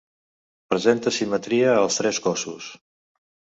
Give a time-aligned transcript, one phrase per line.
[0.73, 2.73] Presenta simetria als tres cossos.